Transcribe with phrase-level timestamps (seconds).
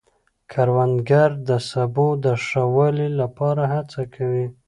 [0.51, 4.45] کروندګر د سبو د ښه والي لپاره هڅې کوي